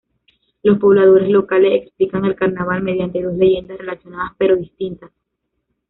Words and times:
Los 0.63 0.79
pobladores 0.79 1.29
locales 1.29 1.83
explican 1.83 2.25
el 2.25 2.35
carnaval 2.35 2.81
mediante 2.81 3.21
dos 3.21 3.35
leyendas 3.35 3.77
relacionadas 3.77 4.31
pero 4.39 4.55
distintas. 4.55 5.11